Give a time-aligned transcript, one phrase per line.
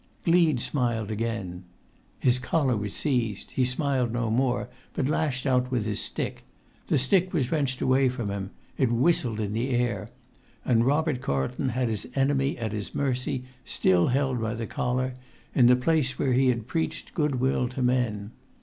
[0.25, 1.63] Gleed smiled again.
[2.17, 3.51] His collar was seized.
[3.51, 6.43] He smiled no more, but lashed out with his stick.
[6.87, 8.49] The stick was wrenched away from him.
[8.79, 10.09] It whistled in the air.
[10.65, 15.13] And Robert Carlton had his enemy at his mercy, still held by the collar,
[15.53, 18.31] in the place where he had preached goodwill to men.